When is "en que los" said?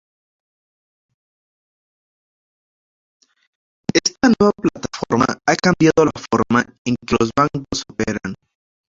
6.85-7.29